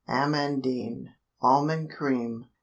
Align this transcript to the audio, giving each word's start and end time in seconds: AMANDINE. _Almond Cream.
AMANDINE. 0.07 1.13
_Almond 1.43 1.91
Cream. 1.91 2.47